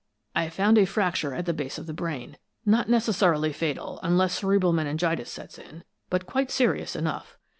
I 0.33 0.49
found 0.49 0.79
a 0.79 0.85
fracture 0.85 1.35
at 1.35 1.45
the 1.45 1.53
base 1.53 1.77
of 1.77 1.85
the 1.85 1.93
brain 1.93 2.39
not 2.65 2.89
necessarily 2.89 3.53
fatal, 3.53 3.99
unless 4.01 4.39
cerebral 4.39 4.73
meningitis 4.73 5.29
sets 5.31 5.59
in, 5.59 5.83
but 6.09 6.25
quite 6.25 6.49
serious 6.49 6.95
enough. 6.95 7.37